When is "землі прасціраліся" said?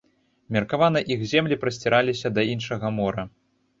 1.33-2.27